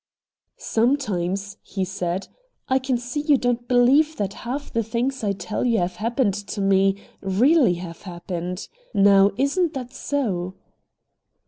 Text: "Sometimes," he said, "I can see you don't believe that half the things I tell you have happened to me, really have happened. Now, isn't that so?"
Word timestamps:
"Sometimes," 0.57 1.57
he 1.61 1.85
said, 1.85 2.27
"I 2.67 2.79
can 2.79 2.97
see 2.97 3.19
you 3.21 3.37
don't 3.37 3.67
believe 3.67 4.15
that 4.17 4.33
half 4.49 4.73
the 4.73 4.81
things 4.81 5.23
I 5.23 5.31
tell 5.31 5.63
you 5.63 5.77
have 5.77 5.97
happened 5.97 6.33
to 6.33 6.59
me, 6.59 6.95
really 7.21 7.75
have 7.75 8.01
happened. 8.01 8.67
Now, 8.95 9.29
isn't 9.37 9.75
that 9.75 9.93
so?" 9.93 10.55